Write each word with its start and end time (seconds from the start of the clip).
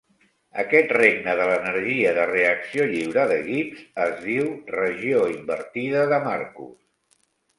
Aquest 0.61 0.93
regne 0.95 1.33
de 1.39 1.43
l'energia 1.49 2.13
de 2.19 2.23
reacció 2.29 2.87
lliure 2.93 3.25
de 3.31 3.37
Gibbs 3.49 3.83
es 4.07 4.17
diu 4.23 4.49
"regió 4.79 5.21
invertida 5.35 6.07
de 6.15 6.19
Marcus". 6.27 7.21